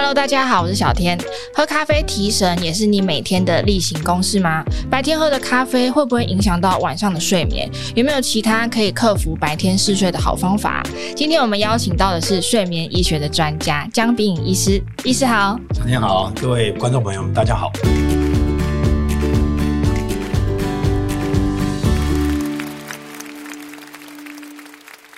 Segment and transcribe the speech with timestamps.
[0.00, 1.18] Hello，大家好，我是小天。
[1.52, 4.62] 喝咖啡提神也是你每天的例行公事吗？
[4.88, 7.68] 白天喝的咖啡会不会影响到晚上的睡眠？
[7.96, 10.84] 有没有其他可以克服白天嗜睡的好方法？
[11.16, 14.80] 今天我们邀请到的是睡眠医学的专家江炳颖医师。
[15.02, 17.72] 医师好，小天好，各位观众朋友们，大家好。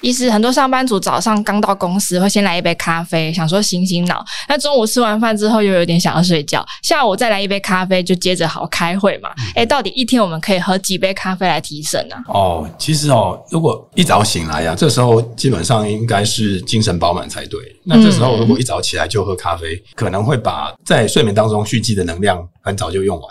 [0.00, 4.24] 医师，很多上班族早上刚到公司会先来一杯咖啡，想说醒醒脑。
[4.48, 9.28] 那中午吃完饭之后又有点想要睡觉，下午再来一杯咖啡，就接着好开会嘛。
[9.54, 12.32] 哎、嗯，到底一天我们可以喝几杯咖啡来提神呢、啊？
[12.32, 17.60] 哦，其实哦，如果一早醒来呀、啊，这时候基本上应该是精神饱满才对。
[17.84, 23.30] 那这时候如果一早起来就喝咖啡，嗯、可能会把在睡眠当中蓄积的能量很早就用完。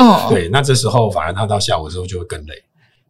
[0.00, 2.54] 哦，对，那这时候反而他到下午的时候就会更累。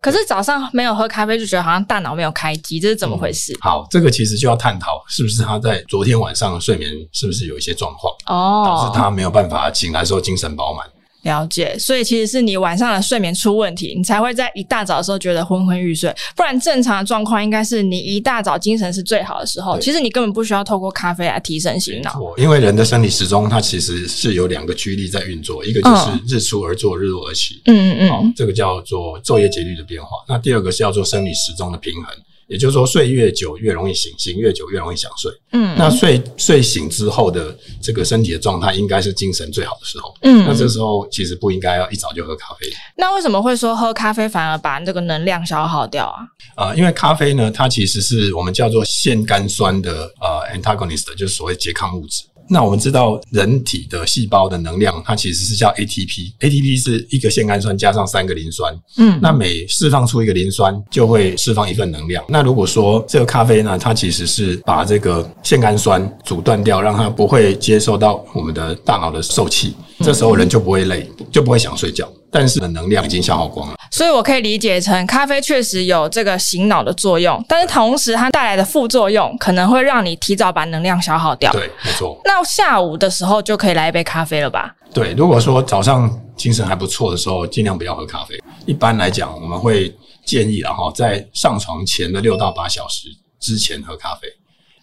[0.01, 3.53] 可是早上没有喝咖啡，就觉得好像大脑没有开机，这是怎么回事？
[3.55, 10.87] 嗯，好，这个其实就要探讨，是不是他在昨天晚上的睡眠是不是有一些状况，哦，导致他没有办法醒来的时候精神饱满。
[11.23, 16.15] 了解，所以其实是你晚上的睡眠出问题，你才会在一大早的时候觉得昏昏欲睡。
[16.35, 19.79] 不然正常的状况应该是你一大早精神是最好的时候。
[19.79, 22.19] 其实你根本不需要透过咖啡来提神醒脑。
[22.39, 27.61] 因为人的生理时钟它其实是有两个驱力在运作，一个就是日出而作，日落而息。
[27.67, 30.09] 嗯嗯嗯，好，这个叫做昼夜节律的变化。
[30.27, 32.15] 那第二个是要做生理时钟的平衡。
[32.51, 35.31] 也就是说，睡越久越容易醒，醒越久越容易想睡。
[35.53, 40.13] 嗯，那睡睡醒之后的这个身体的状态，应该是精神最好的时候。
[40.23, 42.67] 嗯，那这时候其实不应该要一早就喝咖啡。
[42.97, 46.27] 那为什么会说喝咖啡反而把这个能量消耗掉啊？
[46.57, 52.25] 啊、呃，因为咖啡呢，它其实是我们叫做腺苷酸的呃 antagonist，就是所谓拮抗物质。
[52.53, 62.25] 那我们知道，人体的细胞的能量，它其实是叫 ATP，ATP 是一个腺苷酸加上三个磷酸，嗯，那每释放出一个磷酸，就会释放一份能量。
[62.29, 72.11] 那如果说这个咖啡呢，它其实是把这个腺苷酸阻断掉，让它不会接受到我们的大脑的受气，这时候人就不会累，就不会想睡觉。
[72.33, 81.51] 但是能量已经消耗光了，所以我可以理解成咖啡确实有这个醒脑的作用，但是同时它带来的副作用可能会让你提早把能量消耗掉。
[81.53, 82.21] 对，没错。
[82.25, 84.75] 那下午的时候就可以来一杯咖啡了吧？
[84.95, 88.41] 对，如果说早上精神还不错的时候，尽量不要喝咖啡。
[88.65, 89.93] 一般来讲，我们会
[90.25, 93.09] 建议然后在上床前的六到八小时
[93.41, 94.29] 之前喝咖啡，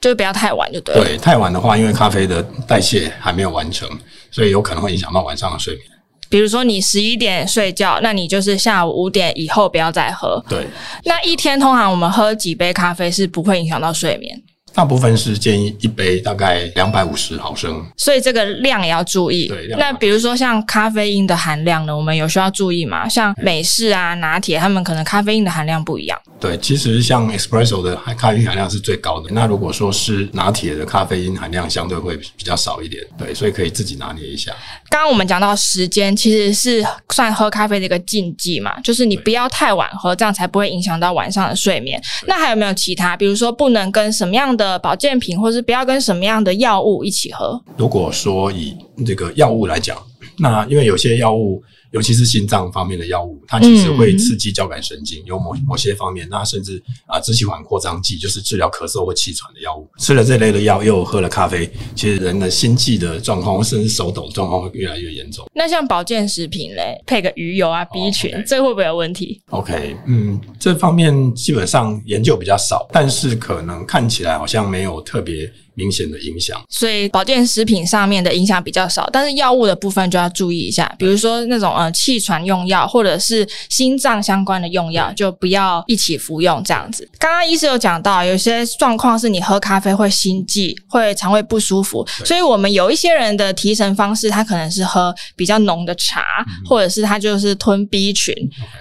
[0.02, 1.04] 就不要太晚就对了。
[1.04, 3.90] 对，太晚的话，因为咖啡的代谢还没有完成，
[4.31, 5.86] 所以有可能会影响到晚上的睡眠。
[6.30, 10.44] 比如说你十一点睡觉，那你就是下午五点以后不要再喝。
[10.50, 10.68] 对，
[11.06, 14.42] 那一天通常我们喝几杯咖啡是不会影响到睡眠？
[14.78, 19.48] 大部分是建议一杯大概两百五十毫升，所以这个量也要注意。
[19.48, 23.10] 对，那比如说像咖啡因的含量呢，我们有需要注意吗？
[23.10, 26.22] 像美式啊、拿铁，他们可能咖啡因的含量不一样。
[26.40, 29.32] 对，其实像 espresso 的咖啡因含量是最高的。
[29.32, 33.04] 那如果说是拿铁的咖啡因含量相对会比较少一点。
[33.18, 34.52] 对，所以可以自己拿捏一下。
[34.90, 36.86] 刚刚我们讲到时间，其实是
[37.16, 42.00] 算喝咖啡的一个禁忌嘛，就是你不要太晚喝，这样才不会影响到晚上的睡眠。
[42.28, 43.18] 那还有没有其他？
[43.18, 47.62] 比如说不能跟什么样的呃保健品，或是不要跟什么样的药物一起喝。
[47.78, 49.98] 如果说以这个药物来讲，
[50.38, 51.64] 那因为有些药物。
[51.92, 65.46] 尤其是心脏方面的药物，它其实会刺激交感神经，有某某些方面，那甚至啊支气管扩张剂，就是治疗咳嗽或气喘的药物，吃了这类的药，又喝了咖啡，其实人的心悸的状况，甚至手抖状况会越来越严重。
[65.53, 68.44] 那像保健食品嘞，配个鱼油啊，B 群，oh.
[68.46, 75.52] 这会不会有问题？OK，嗯，这方面基本上研究比较少，但是可能看起来好像没有特别。
[75.78, 87.08] 明显的影响，所以保健食品上面的影响比较少，但是药物的部分就要注意一下，比如说那种呃气喘用药或者是心脏相关的用药，就不要一起服用这样子。
[87.20, 96.24] 刚刚医师有讲到，有些状况是你喝咖啡会心悸，会肠胃不舒服，所以我们有一些人的提神方式，他可能是喝比较浓的茶，
[96.66, 98.34] 或者是他就是吞 B 群。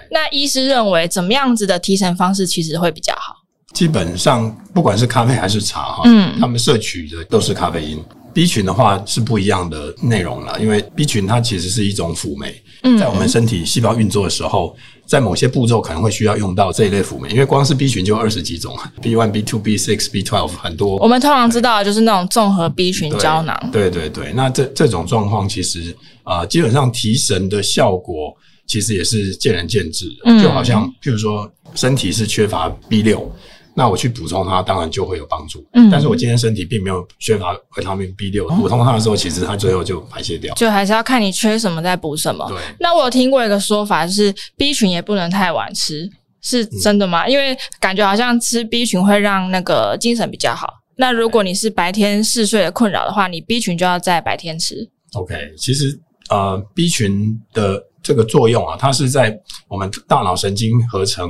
[0.09, 3.36] 那医师认为怎么样子的提神方式其实会比较好？
[3.73, 8.03] 基本上，不管是咖啡还是茶，哈，嗯，他们摄取的都是咖啡因。
[8.33, 12.53] B 群的话是不一样的内容了，因为 B 群它其实是一种辅酶，
[12.99, 14.75] 在我们身体细胞运作的时候，
[15.07, 20.97] 在某些步骤可能会需要用到这一类辅酶，因为光是 B 群就二十几种，B one、B two、B six、B twelve 很多。
[20.97, 23.57] 我们通常知道的就是那种综合 B 群胶囊。
[23.71, 28.31] 对对对，那这这种状况其实啊、呃，基本上提神的效果
[28.67, 33.31] 其实也是见仁见智的，就好像譬如说身体是缺乏 B 六。
[33.77, 35.63] 那我去补充它，当然就会有帮助。
[35.73, 40.51] 嗯，但是我今天身体并没有缺乏维他命 B 六，补充它的时候，其实它最后就排泄掉。
[40.55, 42.43] 就还是要看你缺什么再补什么。
[42.49, 42.57] 对。
[42.79, 46.09] 那我有听过一个说法，就是 B 群也不能太晚吃，
[46.41, 47.25] 是真的吗？
[47.25, 50.73] 嗯，因为感觉好像吃 B 群会让那个精神比较好。
[50.95, 54.89] 那如果你是白天嗜睡的困扰的话，你 B 群就要在白天吃。
[55.13, 59.37] OK，其实呃 B 群的这个作用啊，它是在
[59.67, 61.29] 我们大脑神经合成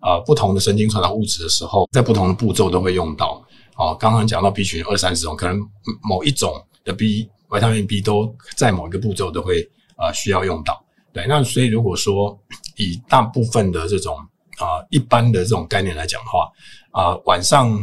[0.00, 3.42] 呃不同的神经传导物质的时候，在不同的步骤都会用到。
[3.76, 5.60] 哦，刚刚讲到 B 群二三十种，可能
[6.02, 6.52] 某一种
[6.84, 9.62] 的 B 维他命 B 都在某一个步骤都会
[9.96, 10.84] 呃需要用到。
[11.12, 12.36] 对，那所以如果说
[12.76, 14.16] 以大部分的这种
[14.58, 16.50] 啊、呃、一般的这种概念来讲的话，
[16.90, 17.78] 啊、呃、晚上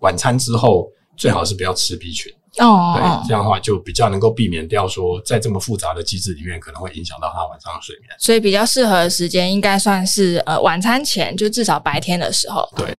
[0.00, 2.32] 晚餐之后最好是不要吃 B 群。
[2.58, 8.10] 哦，对，这样的话就比较能够避免掉说在这么复杂的机制里面可能会影响到他晚上的睡眠。
[8.18, 12.68] 所以比较适合的时间应该算是呃晚餐前，就至少白天的时候。
[12.76, 12.94] 对。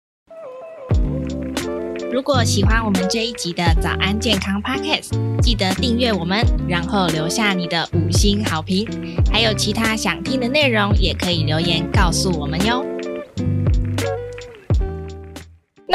[2.11, 5.11] 如果喜欢我们这一集的早安健康 Podcast，
[5.41, 8.85] 记得订阅我们，然后留下你的五星好评。
[9.31, 12.85] 还有其他想听的内容，也可以留言告诉我们哟。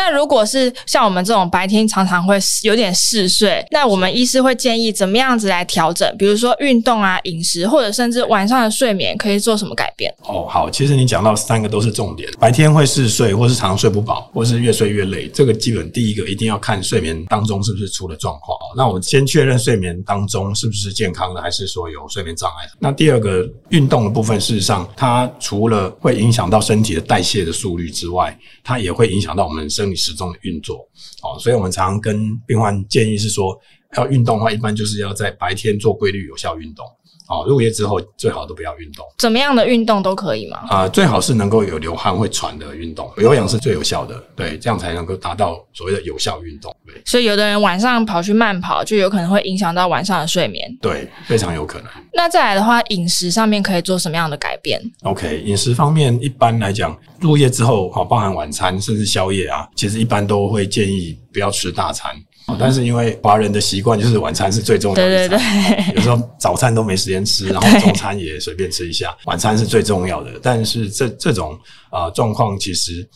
[0.06, 6.08] 那如果是像我们这种白天常常会有点嗜睡，那我们医师会建议怎么样子来调整？
[6.16, 10.14] 比如说运动啊、饮食，或者甚至晚上的睡眠可以做什么改变？
[10.22, 12.30] 哦，好，其实你讲到三个都是重点。
[12.38, 18.56] 白天会嗜睡，或是常常睡不饱，或是越睡越累，这个基本第一个一定要看睡眠当中是不是出了状况。
[18.76, 22.68] 那我们先确认睡眠当中是不是健康的，还是说有睡眠障碍？
[22.78, 30.76] 那第二个运动的部分，事实上它除了会影响到身体的代谢的速率之外，它也会影响到我们生理时钟的运作，
[31.22, 33.58] 哦，所以我们常常跟病患建议是说，
[33.96, 36.84] 要运动的话，一般就是要在白天做规律有效运动。
[37.28, 39.04] 哦，入夜之后最好都不要运动。
[39.18, 40.58] 怎么样的运动都可以吗？
[40.68, 44.14] 啊、呃，最好是能够有流汗会喘的运动，有氧是最有效的。
[44.36, 46.72] 对，这样才能够达到所谓的有效运动。
[46.86, 50.72] 对，所以有的人晚上跑去慢跑，就有可能会影响到晚上的睡眠。
[50.80, 51.88] 对，非常有可能。
[52.12, 62.14] 那再来的话，饮食上面可以做什么样的改变？OK，饮食方面一般来讲，入夜之后，好，包含晚餐甚至宵夜啊，其实一般都会建议不要吃大餐。
[62.58, 70.30] 但是因为华人的习惯就是晚餐是最重要的，对对对，有时候早餐都没时间吃，然后中餐也随便吃一下，晚餐是最重要的。
[70.42, 71.58] 但是这这种
[71.90, 73.06] 啊状况，其实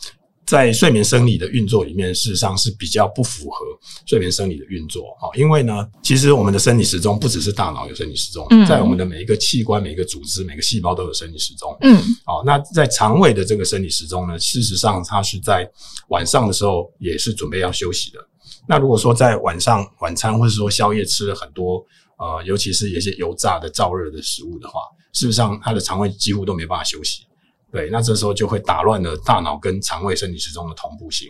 [0.45, 3.65] 在睡眠生理的运作里面，事实上是比较不符合
[4.05, 5.31] 睡眠生理的运作啊。
[5.35, 11.75] 因为呢，其实我们的生理时钟不只是大脑有生理时钟，在我们的每一个器官、每一个组织、每个细胞都有生理时钟。
[11.81, 15.69] 嗯，好，那在肠胃的这个生理时钟呢，事实上它是在
[16.09, 18.19] 晚上的时候也是准备要休息的。
[18.67, 21.83] 那如果说在晚上晚餐或者说宵夜吃了很多
[22.17, 24.81] 呃，尤其是一些油炸的燥热的食物的话，
[25.13, 27.23] 事实上它的肠胃几乎都没办法休息。
[27.71, 31.27] 对，那这时候就会打乱了大脑跟肠胃生理时钟的同步性。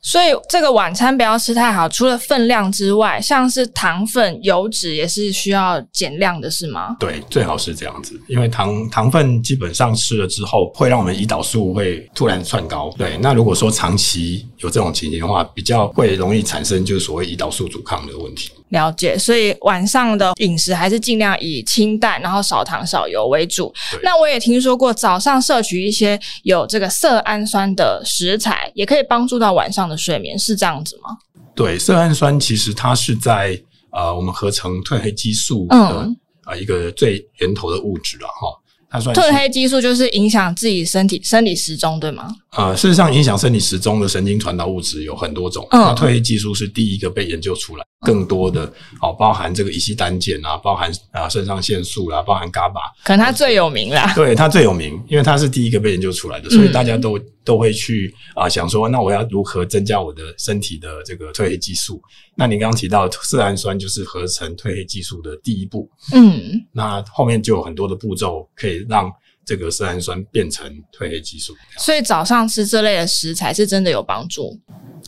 [0.00, 6.96] 所以这个晚餐不要吃太好，除了分量之外，像是糖分、油脂也是需要减量的，是吗？
[6.98, 12.90] 对，最好是这样子，因为糖糖分基本上吃了之后，会让我们胰岛素会突然窜高。
[12.96, 18.52] 对，那如果说长期有这种情形的话，比较会容易产生就是所谓胰岛素阻抗的问题。
[18.74, 23.72] 了解，所以晚上的饮食还是尽量以清淡，然后少糖少油为主。
[24.02, 31.16] 那我也听说过，早上摄取一些有这个色氨酸的食材，也可以帮助到晚上的睡眠，是这样子吗？
[31.54, 33.58] 对，色氨酸其实它是在
[33.92, 36.16] 呃我们合成褪黑激素的啊、嗯
[36.46, 38.60] 呃、一个最源头的物质了哈。
[38.90, 42.28] 它算褪黑激素就是影响自己身体生理时钟，对吗？
[42.56, 47.84] 呃，事实上，影响生理时钟的神经传导物质有很多种，嗯、那褪黑激素是第一个被研究出来。
[48.04, 48.70] 更多的
[49.00, 54.12] 哦，包含这个乙烯胆碱啊，包含啊肾上腺素啦，包含 GABA，可能它最有名啦。
[54.14, 61.98] 对，它最有名，因为它是第一个被研究出来的，所以大家都、嗯、都会去啊想说，那我要如何增加我的身体的这个褪黑激素？
[62.36, 69.10] 那你刚刚提到色氨酸就是合成褪黑激素的第一步，嗯，那后面就有很多的步骤可以让
[69.44, 71.54] 这个色氨酸变成褪黑激素。
[71.78, 74.58] 所以早上吃这类的食材是真的有帮助。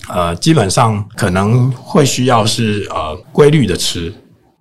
[0.08, 4.12] 呃，基本上可能会需要是呃规律的吃，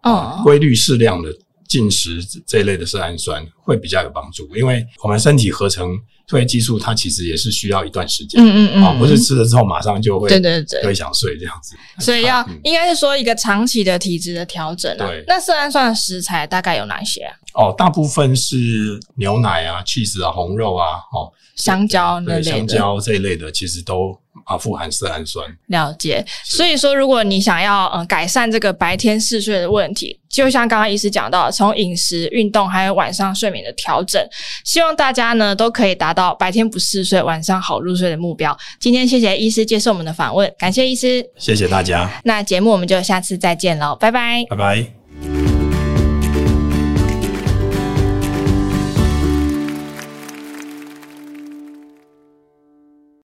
[0.04, 1.30] 哦，规律适量的
[1.68, 15.08] 进食这一类的色氨酸会比较有帮助，因为我们身体合成褪黑激素，它其实也是需要一段时间，嗯嗯嗯，啊，不是吃了之后马上就会对对对，会想睡这样子，所以要应该是说一个长期的体质的调整啊。
[15.08, 17.36] 对，那色氨酸的食材大概有哪些啊？
[17.54, 21.32] 哦，大部分是牛奶啊、cheese 啊、红肉啊、哦。
[21.56, 24.20] 香蕉那类的，香蕉这一类的其实都。
[24.44, 25.48] 啊，富含色氨酸。
[25.68, 34.22] 了解，所以说，如果你想要呃改善这个白天嗜睡的问题，就像刚刚医师讲到，从饮食、运动还有晚上睡眠的调整，
[34.66, 38.56] 希望大家呢都可以达到白天不嗜睡、晚上好入睡的目标。
[38.80, 42.22] 今天谢谢医师接受我们的访问，感谢医师，谢谢大家。
[42.26, 45.05] 那节目我们就下次再见喽，拜拜，拜拜。